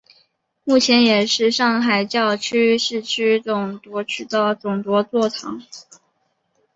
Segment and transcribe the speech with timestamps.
[0.63, 5.61] 目前也是上海教区市区总铎区的总铎座堂。